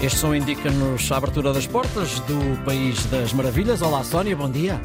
Este 0.00 0.18
som 0.18 0.34
indica-nos 0.34 1.10
a 1.10 1.16
abertura 1.16 1.52
das 1.54 1.66
portas 1.66 2.20
do 2.20 2.38
País 2.64 3.06
das 3.06 3.32
Maravilhas. 3.32 3.80
Olá, 3.80 4.04
Sónia, 4.04 4.36
bom 4.36 4.50
dia. 4.50 4.78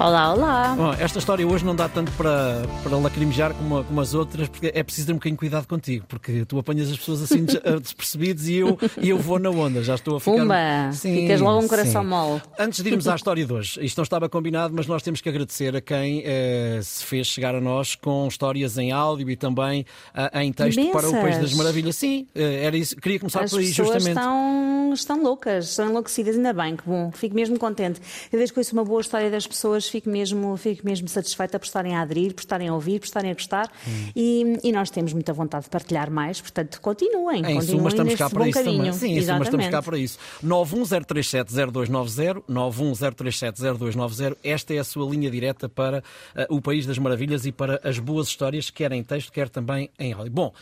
Olá, 0.00 0.32
olá. 0.32 0.74
Bom, 0.76 0.92
esta 0.92 1.18
história 1.18 1.44
hoje 1.44 1.64
não 1.64 1.74
dá 1.74 1.88
tanto 1.88 2.12
para, 2.12 2.62
para 2.84 2.96
lacrimejar 2.98 3.52
como, 3.52 3.82
como 3.82 4.00
as 4.00 4.14
outras, 4.14 4.48
porque 4.48 4.70
é 4.72 4.80
preciso 4.84 5.08
ter 5.08 5.12
um 5.12 5.16
bocadinho 5.16 5.34
de 5.34 5.38
cuidado 5.40 5.66
contigo, 5.66 6.06
porque 6.08 6.44
tu 6.44 6.56
apanhas 6.56 6.88
as 6.88 6.96
pessoas 6.96 7.22
assim 7.22 7.44
eh, 7.64 7.80
despercebidos 7.80 8.48
e 8.48 8.54
eu, 8.58 8.78
e 9.02 9.08
eu 9.08 9.18
vou 9.18 9.40
na 9.40 9.50
onda. 9.50 9.82
Já 9.82 9.96
estou 9.96 10.16
a 10.16 10.20
ficar. 10.20 10.36
Pumba! 10.36 10.92
Ficas 10.92 11.40
logo 11.40 11.64
um 11.64 11.66
coração 11.66 12.02
sim. 12.02 12.08
mole. 12.08 12.40
Antes 12.56 12.80
de 12.80 12.88
irmos 12.88 13.08
à 13.08 13.16
história 13.16 13.44
de 13.44 13.52
hoje, 13.52 13.84
isto 13.84 13.96
não 13.98 14.04
estava 14.04 14.28
combinado, 14.28 14.72
mas 14.72 14.86
nós 14.86 15.02
temos 15.02 15.20
que 15.20 15.28
agradecer 15.28 15.74
a 15.74 15.80
quem 15.80 16.22
eh, 16.24 16.78
se 16.80 17.04
fez 17.04 17.26
chegar 17.26 17.56
a 17.56 17.60
nós 17.60 17.96
com 17.96 18.28
histórias 18.28 18.78
em 18.78 18.92
áudio 18.92 19.28
e 19.28 19.36
também 19.36 19.84
ah, 20.14 20.44
em 20.44 20.52
texto 20.52 20.80
para 20.92 21.08
o 21.08 21.12
País 21.12 21.38
das. 21.38 21.54
Maravilhas. 21.54 21.96
Sim, 21.96 22.28
eh, 22.36 22.64
era 22.64 22.76
isso. 22.76 22.94
Queria 22.94 23.18
começar 23.18 23.42
As 23.42 23.50
por 23.50 23.58
aí, 23.58 23.66
justamente. 23.66 24.10
estão, 24.10 24.92
estão 24.94 25.22
loucas, 25.24 25.70
estão 25.70 25.90
enlouquecidas, 25.90 26.36
ainda 26.36 26.52
bem, 26.52 26.76
que 26.76 26.84
bom, 26.86 27.10
fico 27.10 27.34
mesmo 27.34 27.58
contente. 27.58 28.00
Cada 28.30 28.38
vez 28.38 28.52
que 28.52 28.60
ouço 28.60 28.72
uma 28.74 28.84
boa 28.84 29.00
história 29.00 29.28
das 29.28 29.44
pessoas, 29.44 29.87
fico 29.88 30.08
mesmo, 30.10 30.56
fico 30.56 30.84
mesmo 30.84 31.08
satisfeita 31.08 31.58
por 31.58 31.66
estarem 31.66 31.94
a 31.96 32.02
aderir, 32.02 32.34
por 32.34 32.40
estarem 32.40 32.68
a 32.68 32.74
ouvir, 32.74 32.98
por 33.00 33.06
estarem 33.06 33.30
a 33.30 33.34
gostar 33.34 33.70
Hum. 33.86 34.10
e, 34.14 34.58
e 34.64 34.72
nós 34.72 34.90
temos 34.90 35.12
muita 35.12 35.32
vontade 35.32 35.64
de 35.64 35.70
partilhar 35.70 36.10
mais, 36.10 36.40
portanto, 36.40 36.80
continuem, 36.80 37.40
Em 37.40 37.54
continuem 37.54 37.64
suma, 37.66 37.88
estamos 37.88 38.14
cá 38.14 38.30
para 38.30 38.48
isso 38.48 38.58
caminho. 38.58 38.78
também. 38.78 38.92
Sim, 38.92 39.06
em 39.06 39.22
suma, 39.22 39.42
estamos 39.42 39.42
Exatamente. 39.42 39.70
cá 39.70 39.82
para 39.82 39.98
isso. 39.98 40.18
910370290, 40.44 42.42
910370290. 42.48 44.36
Esta 44.42 44.74
é 44.74 44.78
a 44.78 44.84
sua 44.84 45.08
linha 45.10 45.30
direta 45.30 45.68
para 45.68 46.02
eh, 46.34 46.46
o 46.50 46.60
País 46.60 46.86
das 46.86 46.98
Maravilhas 46.98 47.46
e 47.46 47.52
para 47.52 47.80
as 47.84 47.98
boas 47.98 48.28
histórias, 48.28 48.70
quer 48.70 48.92
em 48.92 49.02
texto, 49.02 49.32
quer 49.32 49.48
também 49.48 49.90
em 49.98 50.12
áudio. 50.12 50.32
Bom, 50.32 50.52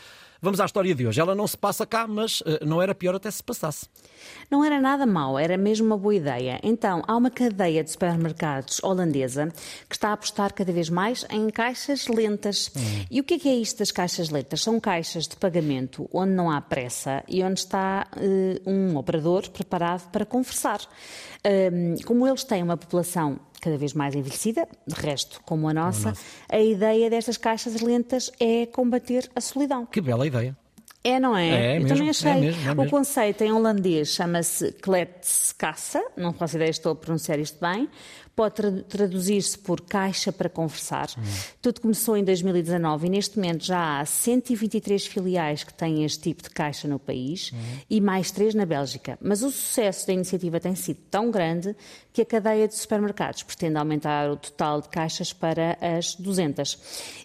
vamos 0.41 0.61
à 0.61 0.65
história 0.65 0.95
de 0.95 1.07
hoje. 1.07 1.21
Ela 1.21 1.35
não 1.35 1.47
se 1.47 1.57
passa 1.57 1.87
cá, 1.87 2.07
mas 2.07 2.43
eh, 2.47 2.65
não 2.65 2.81
era 2.81 2.95
pior 2.95 3.15
até 3.15 3.31
se 3.31 3.43
passasse. 3.43 3.87
Não 4.51 4.65
era 4.65 4.81
nada 4.81 5.07
mau, 5.07 5.39
era 5.39 5.57
mesmo 5.57 5.87
uma 5.87 5.99
boa 5.99 6.15
ideia. 6.15 6.61
Então, 6.63 7.03
há 7.07 7.17
uma 7.17 7.31
cadeia 7.31 7.83
de 7.83 7.91
supermercados 7.91 8.83
holandesa 8.83 9.53
que 9.89 9.95
está 9.95 10.11
a 10.11 10.13
apostar 10.13 10.53
cada 10.53 10.73
vez 10.73 10.89
mais 10.89 11.27
em 11.31 11.49
caixas 11.51 12.07
lentas. 12.09 12.71
E 13.11 13.21
o 13.21 13.25
que 13.25 13.35
é, 13.35 13.39
que 13.39 13.49
é 13.49 13.55
isto 13.55 13.79
das 13.79 13.91
caixas 13.91 14.31
lentas? 14.31 14.63
São 14.63 14.79
caixas 14.81 15.27
de 15.27 15.37
pagamento 15.37 16.09
onde 16.13 16.33
não 16.33 16.51
há 16.51 16.61
pressa 16.61 17.23
e 17.29 17.43
onde 17.43 17.61
está 17.61 18.07
eh, 18.17 18.61
um 18.67 18.97
operador 18.97 19.49
preparado 19.51 20.11
para 20.11 20.25
conversar. 20.25 20.81
Ahm, 21.45 21.97
como 22.05 22.27
eles 22.27 22.45
têm 22.45 22.63
uma 22.63 22.77
população 22.77 23.39
cada 23.61 23.77
vez 23.77 23.93
mais 23.95 24.15
envelhecida, 24.15 24.69
de 24.87 24.95
resto, 24.95 25.41
como 25.45 25.69
a 25.69 25.75
nossa, 25.75 26.13
a 26.49 26.59
ideia 26.59 27.11
destas 27.11 27.37
caixas 27.37 27.81
lentas 27.81 28.31
é 28.39 28.67
combater 28.67 29.31
a 29.35 29.41
solidão. 29.41 29.87
Que 29.87 30.01
bela 30.01 30.27
ideia. 30.27 30.57
É, 31.09 31.21
não 31.21 31.37
é? 31.37 31.49
É, 31.49 31.53
é 31.55 31.77
Eu 31.77 31.81
mesmo, 31.83 31.89
também 31.89 32.07
é 32.07 32.11
achei. 32.11 32.35
mesmo, 32.35 32.69
é 32.69 32.73
O 32.73 32.77
mesmo. 32.77 32.91
conceito 32.91 33.43
em 33.45 33.53
holandês 33.53 34.09
chama-se 34.09 34.73
kletskassa, 34.73 36.03
não 36.17 36.33
faço 36.33 36.57
ideia 36.57 36.71
estou 36.71 36.93
a 36.93 36.97
pronunciar 36.97 37.39
isto 37.39 37.59
bem. 37.61 37.89
Pode 38.35 38.55
tra- 38.57 38.83
traduzir-se 38.87 39.57
por 39.59 39.81
caixa 39.81 40.31
para 40.31 40.51
conversar. 40.51 41.09
Hum. 41.17 41.23
Tudo 41.63 41.81
começou 41.81 42.19
em 42.19 42.23
2019 42.23 43.07
e 43.07 43.11
neste 43.11 43.37
momento 43.39 43.65
já 43.65 43.99
há 43.99 44.05
123 44.05 45.07
filiais 45.07 45.65
que 45.65 45.73
têm 45.73 46.05
este 46.05 46.21
tipo 46.25 46.43
de 46.43 46.51
caixa 46.51 46.87
no 46.87 46.99
país 46.99 47.51
Hum. 47.55 47.57
e 47.89 47.99
mais 47.99 48.31
três 48.31 48.55
na 48.55 48.67
Bélgica. 48.67 49.19
Mas 49.23 49.43
o 49.43 49.51
sucesso 49.51 50.07
da 50.07 50.13
iniciativa 50.13 50.61
tem 50.61 50.75
sido 50.75 50.99
tão 51.11 51.31
grande 51.31 51.75
que 52.13 52.21
a 52.21 52.27
cadeia 52.27 52.69
de 52.69 52.75
supermercados 52.77 53.43
pretende 53.43 53.79
aumentar 53.79 54.31
o 54.31 54.37
total 54.37 54.83
de 54.83 54.91
caixas 54.91 55.33
para 55.33 55.79
as 55.81 56.15
200. 56.15 56.79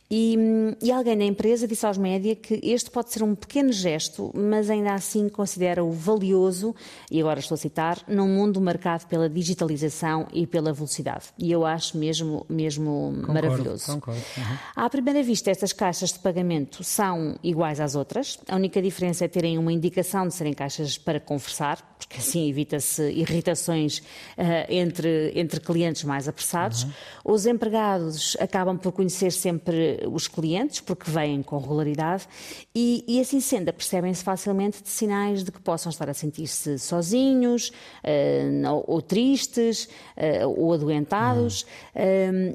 E, 0.09 0.35
hum, 0.37 0.75
e 0.81 0.91
alguém 0.93 1.17
na 1.17 1.25
empresa 1.25 1.67
disse 1.67 1.85
aos 1.85 1.97
média 1.97 2.37
que 2.37 2.57
este 2.63 2.89
pode 2.89 3.11
ser 3.11 3.21
um 3.21 3.35
pequeno 3.35 3.70
gesto, 3.71 4.31
mas 4.33 4.69
ainda 4.69 4.93
assim 4.93 5.29
considera-o 5.29 5.91
valioso, 5.91 6.75
e 7.09 7.19
agora 7.19 7.39
estou 7.39 7.55
a 7.55 7.57
citar, 7.57 7.99
num 8.07 8.27
mundo 8.27 8.59
marcado 8.61 9.05
pela 9.07 9.29
digitalização 9.29 10.27
e 10.33 10.45
pela 10.45 10.73
velocidade. 10.73 11.25
E 11.37 11.51
eu 11.51 11.65
acho 11.65 11.97
mesmo, 11.97 12.45
mesmo 12.49 13.13
maravilhoso. 13.27 13.93
concordo. 13.93 14.21
Uhum. 14.37 14.57
À 14.75 14.89
primeira 14.89 15.23
vista, 15.23 15.51
estas 15.51 15.73
caixas 15.73 16.11
de 16.11 16.19
pagamento 16.19 16.83
são 16.83 17.35
iguais 17.43 17.79
às 17.79 17.95
outras. 17.95 18.37
A 18.47 18.55
única 18.55 18.81
diferença 18.81 19.25
é 19.25 19.27
terem 19.27 19.57
uma 19.57 19.71
indicação 19.71 20.27
de 20.27 20.33
serem 20.33 20.53
caixas 20.53 20.97
para 20.97 21.19
conversar, 21.19 21.81
porque 21.97 22.17
assim 22.17 22.49
evita-se 22.49 23.03
irritações 23.11 24.01
ah, 24.37 24.65
entre, 24.69 25.31
entre 25.35 25.59
clientes 25.59 26.03
mais 26.03 26.27
apressados. 26.27 26.85
Os 27.23 27.45
empregados 27.45 28.35
acabam 28.39 28.77
por 28.77 28.91
conhecer 28.91 29.31
sempre 29.31 29.99
os 30.11 30.27
clientes, 30.27 30.79
porque 30.81 31.09
vêm 31.09 31.41
com 31.41 31.57
regularidade, 31.57 32.27
e, 32.73 33.03
e 33.07 33.19
assim 33.19 33.39
sendo, 33.39 33.60
apercebem-se 33.69 34.23
facilmente 34.23 34.81
de 34.81 34.89
sinais 34.89 35.43
de 35.43 35.51
que 35.51 35.59
possam 35.59 35.89
estar 35.89 36.09
a 36.09 36.13
sentir-se 36.13 36.77
sozinhos, 36.79 37.71
ah, 38.03 38.71
ou, 38.87 39.01
tristes, 39.01 39.87
ah, 40.17 40.47
ou 40.47 40.73
adoentados. 40.73 41.65
Ah, 41.95 41.99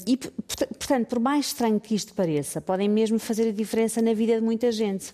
e, 0.07 0.17
p- 0.17 0.31
porta- 0.31 0.67
portanto, 0.67 1.07
por 1.09 1.21
mais 1.21 1.47
estranho 1.47 1.79
que 1.81 1.95
isto 1.95 2.15
pareça, 2.15 2.61
podem 2.61 2.89
mesmo 2.89 3.19
fazer 3.19 3.49
a 3.49 3.53
diferença 3.53 4.01
na 4.03 4.13
vida 4.15 4.35
de 4.37 4.41
muita 4.41 4.71
gente. 4.73 5.13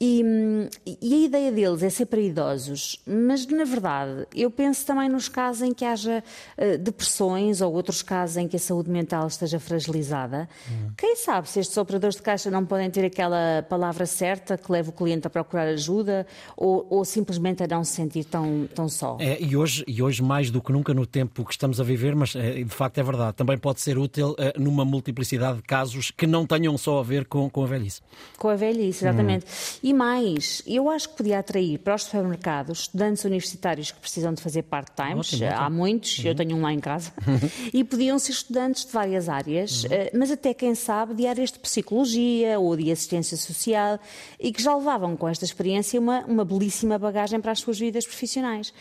E, 0.00 0.22
hum, 0.24 0.68
e 1.02 1.14
a 1.14 1.18
ideia 1.26 1.50
deles 1.52 1.82
é 1.82 1.90
ser 1.90 2.06
para 2.06 2.20
idosos, 2.20 3.00
mas 3.04 3.44
na 3.48 3.64
verdade 3.64 4.26
eu 4.32 4.48
penso 4.48 4.86
também 4.86 5.08
nos 5.08 5.28
casos 5.28 5.62
em 5.62 5.74
que 5.74 5.84
haja 5.84 6.22
eh, 6.56 6.76
depressões 6.78 7.60
ou 7.60 7.72
outros 7.72 8.00
casos 8.00 8.36
em 8.36 8.46
que 8.46 8.54
a 8.54 8.60
saúde 8.60 8.88
mental 8.90 9.26
esteja 9.26 9.58
fragilizada. 9.58 10.48
Quem 10.96 11.16
sabe 11.16 11.48
se 11.48 11.58
estes 11.58 11.76
operadores 11.76 12.14
de 12.14 12.22
caixa 12.22 12.48
não 12.48 12.64
podem 12.64 12.88
ter 12.90 13.04
aquela 13.04 13.66
palavra 13.68 14.06
certa 14.06 14.56
que 14.56 14.70
leva 14.70 14.90
o 14.90 14.92
cliente 14.92 15.17
a 15.26 15.30
procurar 15.30 15.66
ajuda 15.68 16.26
ou, 16.56 16.86
ou 16.90 17.04
simplesmente 17.04 17.62
a 17.62 17.66
não 17.66 17.84
se 17.84 17.92
sentir 17.92 18.24
tão, 18.24 18.68
tão 18.74 18.88
só. 18.88 19.16
É, 19.20 19.40
e, 19.40 19.56
hoje, 19.56 19.84
e 19.86 20.02
hoje, 20.02 20.22
mais 20.22 20.50
do 20.50 20.60
que 20.60 20.72
nunca, 20.72 20.92
no 20.92 21.06
tempo 21.06 21.44
que 21.44 21.52
estamos 21.52 21.80
a 21.80 21.84
viver, 21.84 22.14
mas 22.14 22.34
eh, 22.34 22.64
de 22.64 22.74
facto 22.74 22.98
é 22.98 23.02
verdade, 23.02 23.34
também 23.34 23.56
pode 23.56 23.80
ser 23.80 23.98
útil 23.98 24.34
eh, 24.38 24.54
numa 24.58 24.84
multiplicidade 24.84 25.58
de 25.58 25.62
casos 25.62 26.10
que 26.10 26.26
não 26.26 26.46
tenham 26.46 26.76
só 26.76 26.98
a 26.98 27.02
ver 27.02 27.24
com, 27.26 27.48
com 27.48 27.62
a 27.62 27.66
velhice. 27.66 28.00
Com 28.36 28.48
a 28.48 28.56
velhice, 28.56 29.04
exatamente. 29.04 29.46
E 29.82 29.92
mais, 29.92 30.62
eu 30.66 30.90
acho 30.90 31.08
que 31.10 31.16
podia 31.16 31.38
atrair 31.38 31.78
para 31.78 31.94
os 31.94 32.04
supermercados 32.04 32.80
estudantes 32.80 33.24
universitários 33.24 33.90
que 33.90 34.00
precisam 34.00 34.32
de 34.32 34.42
fazer 34.42 34.62
part-times, 34.62 35.32
ótimo. 35.32 35.50
há 35.54 35.70
muitos, 35.70 36.24
eu 36.24 36.34
tenho 36.34 36.56
um 36.56 36.62
lá 36.62 36.72
em 36.72 36.80
casa, 36.80 37.12
e 37.72 37.84
podiam 37.84 38.18
ser 38.18 38.32
estudantes 38.32 38.84
de 38.84 38.92
várias 38.92 39.28
áreas, 39.28 39.86
eh, 39.90 40.10
mas 40.14 40.30
até 40.30 40.52
quem 40.54 40.74
sabe 40.74 41.14
de 41.14 41.26
áreas 41.26 41.52
de 41.52 41.58
psicologia 41.58 42.58
ou 42.58 42.76
de 42.76 42.90
assistência 42.90 43.36
social, 43.36 43.98
e 44.40 44.52
que 44.52 44.62
já 44.62 44.74
levavam 44.74 44.97
com 45.16 45.28
esta 45.28 45.44
experiência 45.44 46.00
uma, 46.00 46.24
uma 46.26 46.44
belíssima 46.44 46.98
bagagem 46.98 47.40
para 47.40 47.52
as 47.52 47.60
suas 47.60 47.78
vidas 47.78 48.06
profissionais. 48.06 48.72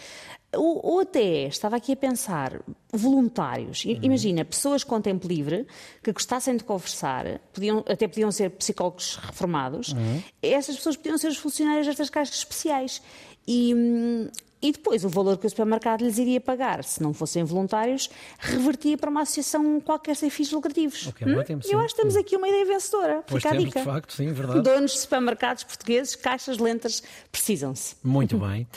Ou, 0.56 0.80
ou 0.86 1.00
até, 1.02 1.44
estava 1.48 1.76
aqui 1.76 1.92
a 1.92 1.96
pensar, 1.96 2.62
voluntários. 2.92 3.84
I- 3.86 4.00
Imagina, 4.02 4.46
pessoas 4.46 4.84
com 4.84 5.00
tempo 5.02 5.28
livre 5.28 5.68
que 6.02 6.12
gostassem 6.12 6.56
de 6.56 6.64
conversar, 6.64 7.40
podiam, 7.54 7.80
até 7.88 8.08
podiam 8.08 8.32
ser 8.32 8.52
psicólogos 8.52 9.18
reformados, 9.18 9.94
essas 10.42 10.76
pessoas 10.78 10.96
podiam 10.96 11.18
ser 11.18 11.28
os 11.28 11.38
funcionários 11.38 11.86
destas 11.86 12.10
caixas 12.10 12.36
especiais. 12.38 13.02
E, 13.46 13.74
hum, 13.76 14.30
e 14.62 14.72
depois 14.72 15.06
o 15.06 15.10
valor 15.10 15.38
que 15.38 15.46
o 15.46 15.50
supermercado 15.50 16.02
lhes 16.02 16.18
iria 16.18 16.42
pagar, 16.42 16.84
se 16.84 17.02
não 17.02 17.14
fossem 17.14 17.44
voluntários, 17.44 18.10
revertia 18.40 18.98
para 18.98 19.10
uma 19.10 19.22
associação 19.22 19.80
qualquer 19.80 20.16
sem 20.16 20.30
fins 20.30 20.52
lucrativos. 20.52 21.08
Ok, 21.08 21.36
ótimo, 21.36 21.62
sim. 21.62 21.74
Eu 21.74 21.80
acho 21.80 21.96
que 21.96 22.02
temos 22.02 22.16
aqui 22.16 22.36
uma 22.36 22.50
ideia 22.50 22.66
vencedora. 22.66 23.24
Pois 23.28 23.44
Fica 23.44 23.50
a 23.50 23.58
temos, 23.58 23.66
dica. 23.66 23.80
de 23.80 23.86
facto, 23.86 24.14
sim, 24.14 24.34
verdade. 24.34 24.62
Donos 24.62 24.94
de 24.94 25.00
supermercados 25.00 25.64
portugueses, 25.64 26.16
caixas 26.16 26.58
lentas, 26.58 27.04
precisam-se. 27.32 27.96
Muito 28.04 28.40
bem. 28.40 28.68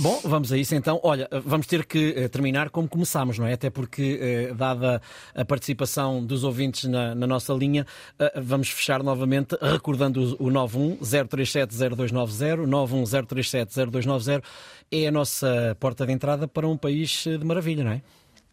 Bom, 0.00 0.20
vamos 0.24 0.52
a 0.52 0.56
isso 0.56 0.74
então. 0.74 1.00
Olha, 1.02 1.28
vamos 1.44 1.66
ter 1.66 1.84
que 1.84 2.14
eh, 2.16 2.28
terminar 2.28 2.70
como 2.70 2.88
começámos, 2.88 3.38
não 3.38 3.46
é? 3.46 3.54
Até 3.54 3.70
porque, 3.70 4.18
eh, 4.20 4.54
dada 4.54 5.02
a 5.34 5.44
participação 5.44 6.24
dos 6.24 6.44
ouvintes 6.44 6.84
na, 6.84 7.12
na 7.14 7.26
nossa 7.26 7.52
linha, 7.52 7.84
eh, 8.20 8.40
vamos 8.40 8.68
fechar 8.68 9.02
novamente 9.02 9.56
recordando 9.60 10.36
o, 10.38 10.46
o 10.46 10.50
910370290, 10.52 12.66
910370290 12.68 14.44
é 14.90 15.06
a 15.08 15.10
nossa 15.10 15.23
porta 15.78 16.06
de 16.06 16.12
entrada 16.12 16.48
para 16.48 16.66
um 16.66 16.76
país 16.76 17.24
eh, 17.26 17.36
de 17.36 17.44
maravilha, 17.44 17.84
não 17.84 17.92
é? 17.92 18.02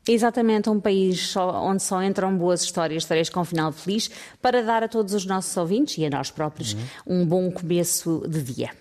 Exatamente, 0.07 0.67
um 0.67 0.79
país 0.79 1.35
onde 1.37 1.83
só 1.83 2.01
entram 2.01 2.35
boas 2.35 2.63
histórias, 2.63 3.03
histórias 3.03 3.29
com 3.29 3.45
final 3.45 3.71
feliz, 3.71 4.09
para 4.41 4.63
dar 4.63 4.83
a 4.83 4.87
todos 4.87 5.13
os 5.13 5.25
nossos 5.25 5.55
ouvintes 5.55 5.95
e 5.99 6.05
a 6.05 6.09
nós 6.09 6.31
próprios 6.31 6.75
um 7.05 7.23
bom 7.23 7.51
começo 7.51 8.23
de 8.27 8.41
dia. 8.41 8.71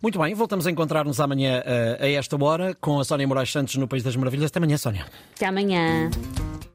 Muito 0.00 0.20
bem, 0.20 0.34
voltamos 0.34 0.68
a 0.68 0.70
encontrar-nos 0.70 1.18
amanhã 1.18 1.62
eh, 1.64 1.98
a 2.00 2.08
esta 2.10 2.42
hora 2.42 2.76
com 2.80 3.00
a 3.00 3.04
Sónia 3.04 3.26
Moraes 3.26 3.50
Santos 3.50 3.74
no 3.74 3.88
País 3.88 4.04
das 4.04 4.14
Maravilhas. 4.14 4.50
Até 4.50 4.58
amanhã, 4.58 4.76
Sónia. 4.76 5.06
Até 5.34 5.46
amanhã. 5.46 6.10